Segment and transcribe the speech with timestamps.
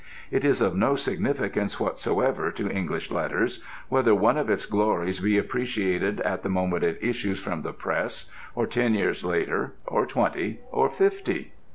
[0.31, 5.37] It is of no significance whatsoever to English Letters whether one of its glories be
[5.37, 8.25] appreciated at the moment it issues from the press
[8.55, 11.53] or ten years later, or twenty, or fifty.